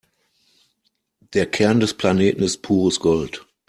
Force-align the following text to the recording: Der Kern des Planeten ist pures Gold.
Der 1.35 1.45
Kern 1.45 1.79
des 1.79 1.93
Planeten 1.93 2.41
ist 2.41 2.63
pures 2.63 2.99
Gold. 2.99 3.45